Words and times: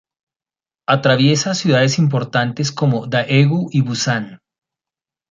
Atraviesa 0.87 1.53
ciudades 1.53 1.99
importantes 1.99 2.71
como 2.71 3.05
Daegu 3.05 3.67
y 3.71 3.81
Busán. 3.83 4.39